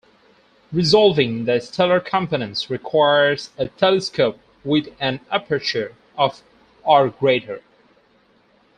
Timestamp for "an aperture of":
4.99-6.41